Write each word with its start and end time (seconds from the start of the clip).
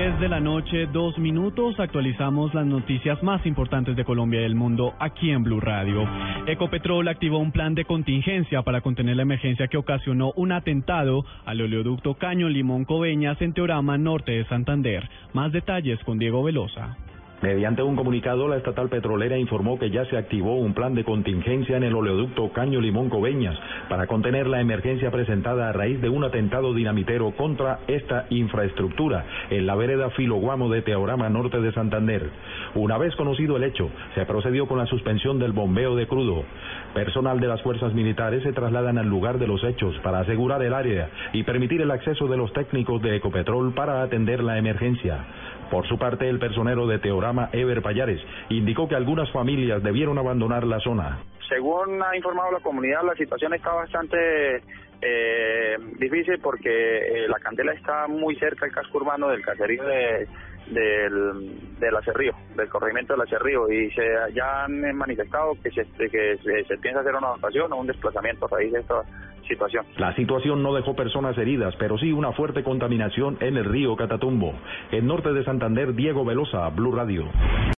10 0.00 0.18
de 0.18 0.30
la 0.30 0.40
noche, 0.40 0.86
dos 0.86 1.18
minutos, 1.18 1.78
actualizamos 1.78 2.54
las 2.54 2.64
noticias 2.64 3.22
más 3.22 3.44
importantes 3.44 3.94
de 3.96 4.02
Colombia 4.06 4.40
y 4.40 4.44
del 4.44 4.54
mundo 4.54 4.94
aquí 4.98 5.30
en 5.30 5.42
Blue 5.42 5.60
Radio. 5.60 6.08
Ecopetrol 6.46 7.06
activó 7.06 7.36
un 7.36 7.52
plan 7.52 7.74
de 7.74 7.84
contingencia 7.84 8.62
para 8.62 8.80
contener 8.80 9.16
la 9.16 9.24
emergencia 9.24 9.68
que 9.68 9.76
ocasionó 9.76 10.32
un 10.36 10.52
atentado 10.52 11.26
al 11.44 11.60
oleoducto 11.60 12.14
Caño 12.14 12.48
Limón 12.48 12.86
Coveñas 12.86 13.42
en 13.42 13.52
Teorama 13.52 13.98
Norte 13.98 14.32
de 14.32 14.46
Santander. 14.46 15.06
Más 15.34 15.52
detalles 15.52 16.02
con 16.04 16.18
Diego 16.18 16.42
Velosa. 16.42 16.96
Mediante 17.42 17.82
un 17.82 17.96
comunicado, 17.96 18.48
la 18.48 18.58
estatal 18.58 18.90
petrolera 18.90 19.38
informó 19.38 19.78
que 19.78 19.90
ya 19.90 20.04
se 20.04 20.18
activó 20.18 20.56
un 20.56 20.74
plan 20.74 20.94
de 20.94 21.04
contingencia 21.04 21.78
en 21.78 21.84
el 21.84 21.94
oleoducto 21.94 22.52
Caño 22.52 22.82
Limón 22.82 23.08
Coveñas 23.08 23.58
para 23.88 24.06
contener 24.06 24.46
la 24.46 24.60
emergencia 24.60 25.10
presentada 25.10 25.70
a 25.70 25.72
raíz 25.72 26.02
de 26.02 26.10
un 26.10 26.22
atentado 26.22 26.74
dinamitero 26.74 27.30
contra 27.30 27.78
esta 27.86 28.26
infraestructura 28.28 29.24
en 29.48 29.66
la 29.66 29.74
vereda 29.74 30.10
Filoguamo 30.10 30.68
de 30.68 30.82
Teorama 30.82 31.30
Norte 31.30 31.62
de 31.62 31.72
Santander. 31.72 32.28
Una 32.74 32.98
vez 32.98 33.16
conocido 33.16 33.56
el 33.56 33.64
hecho, 33.64 33.88
se 34.14 34.26
procedió 34.26 34.66
con 34.66 34.76
la 34.76 34.86
suspensión 34.86 35.38
del 35.38 35.52
bombeo 35.52 35.96
de 35.96 36.06
crudo. 36.06 36.44
Personal 36.92 37.40
de 37.40 37.48
las 37.48 37.62
fuerzas 37.62 37.94
militares 37.94 38.42
se 38.42 38.52
trasladan 38.52 38.98
al 38.98 39.08
lugar 39.08 39.38
de 39.38 39.46
los 39.46 39.64
hechos 39.64 39.98
para 40.02 40.20
asegurar 40.20 40.62
el 40.62 40.74
área 40.74 41.08
y 41.32 41.42
permitir 41.44 41.80
el 41.80 41.90
acceso 41.90 42.26
de 42.26 42.36
los 42.36 42.52
técnicos 42.52 43.00
de 43.00 43.16
Ecopetrol 43.16 43.72
para 43.72 44.02
atender 44.02 44.42
la 44.42 44.58
emergencia. 44.58 45.24
Por 45.70 45.86
su 45.86 45.98
parte, 45.98 46.28
el 46.28 46.38
personero 46.38 46.86
de 46.86 46.98
Teorama, 46.98 47.48
Ever 47.52 47.82
Payares, 47.82 48.20
indicó 48.48 48.88
que 48.88 48.96
algunas 48.96 49.30
familias 49.30 49.82
debieron 49.82 50.18
abandonar 50.18 50.64
la 50.64 50.80
zona. 50.80 51.20
Según 51.48 52.02
ha 52.02 52.16
informado 52.16 52.52
la 52.52 52.60
comunidad, 52.60 53.02
la 53.04 53.14
situación 53.14 53.54
está 53.54 53.72
bastante 53.72 54.62
eh, 55.02 55.76
difícil 55.98 56.38
porque 56.40 56.68
eh, 56.70 57.28
la 57.28 57.38
candela 57.38 57.72
está 57.72 58.06
muy 58.08 58.36
cerca 58.36 58.66
del 58.66 58.74
casco 58.74 58.98
urbano 58.98 59.28
del 59.28 59.42
caserío 59.42 59.82
de, 59.84 60.28
del, 60.70 61.78
del 61.78 61.96
acerrío, 61.96 62.34
del 62.56 62.68
corregimiento 62.68 63.14
del 63.14 63.22
acerrío, 63.22 63.70
y 63.70 63.90
se 63.92 64.02
ya 64.34 64.64
han 64.64 64.96
manifestado 64.96 65.56
que 65.62 65.70
se, 65.70 65.84
que 66.08 66.38
se, 66.66 66.78
piensa 66.78 67.00
hacer 67.00 67.14
una 67.14 67.28
adaptación 67.28 67.72
o 67.72 67.76
un 67.76 67.86
desplazamiento 67.86 68.46
a 68.46 68.56
raíz 68.56 68.72
de 68.72 68.80
esta 68.80 69.02
La 69.98 70.14
situación 70.14 70.62
no 70.62 70.74
dejó 70.74 70.94
personas 70.94 71.36
heridas, 71.38 71.74
pero 71.78 71.98
sí 71.98 72.12
una 72.12 72.32
fuerte 72.32 72.62
contaminación 72.62 73.36
en 73.40 73.56
el 73.56 73.64
río 73.64 73.96
Catatumbo. 73.96 74.54
En 74.92 75.06
norte 75.06 75.32
de 75.32 75.44
Santander, 75.44 75.94
Diego 75.94 76.24
Velosa, 76.24 76.68
Blue 76.70 76.92
Radio. 76.92 77.24